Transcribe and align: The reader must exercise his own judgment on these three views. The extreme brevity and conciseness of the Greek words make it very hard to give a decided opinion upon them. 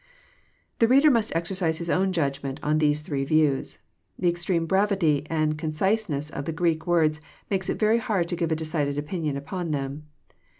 The 0.79 0.87
reader 0.87 1.11
must 1.11 1.31
exercise 1.35 1.77
his 1.77 1.87
own 1.91 2.11
judgment 2.11 2.59
on 2.63 2.79
these 2.79 3.01
three 3.01 3.23
views. 3.23 3.77
The 4.17 4.29
extreme 4.29 4.65
brevity 4.65 5.27
and 5.29 5.59
conciseness 5.59 6.31
of 6.31 6.45
the 6.45 6.51
Greek 6.51 6.87
words 6.87 7.21
make 7.51 7.69
it 7.69 7.75
very 7.77 7.99
hard 7.99 8.27
to 8.29 8.35
give 8.35 8.51
a 8.51 8.55
decided 8.55 8.97
opinion 8.97 9.37
upon 9.37 9.69
them. 9.69 10.07